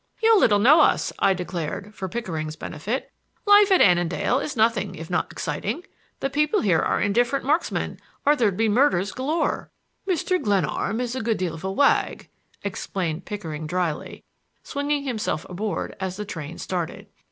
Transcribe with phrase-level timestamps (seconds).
[0.23, 3.11] "You little know us," I declared, for Pickering's benefit.
[3.45, 5.83] "Life at Annandale is nothing if not exciting.
[6.21, 9.69] The people here are indifferent marksmen or there'd be murders galore."
[10.07, 10.41] "Mr.
[10.41, 12.29] Glenarm is a good deal of a wag,"
[12.63, 14.23] explained Pickering dryly,
[14.63, 17.05] swinging himself aboard as the train started.